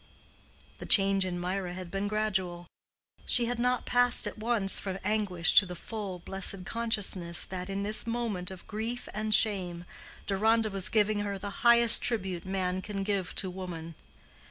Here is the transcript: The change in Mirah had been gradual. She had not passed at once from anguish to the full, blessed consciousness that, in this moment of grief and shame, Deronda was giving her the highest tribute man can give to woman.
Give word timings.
The 0.79 0.87
change 0.87 1.25
in 1.25 1.39
Mirah 1.39 1.75
had 1.75 1.91
been 1.91 2.07
gradual. 2.07 2.65
She 3.27 3.45
had 3.45 3.59
not 3.59 3.85
passed 3.85 4.25
at 4.25 4.39
once 4.39 4.79
from 4.79 4.97
anguish 5.03 5.53
to 5.59 5.65
the 5.67 5.75
full, 5.75 6.17
blessed 6.17 6.65
consciousness 6.65 7.45
that, 7.45 7.69
in 7.69 7.83
this 7.83 8.07
moment 8.07 8.49
of 8.49 8.65
grief 8.65 9.07
and 9.13 9.31
shame, 9.31 9.85
Deronda 10.25 10.71
was 10.71 10.89
giving 10.89 11.19
her 11.19 11.37
the 11.37 11.51
highest 11.61 12.01
tribute 12.01 12.45
man 12.47 12.81
can 12.81 13.03
give 13.03 13.35
to 13.35 13.51
woman. 13.51 13.93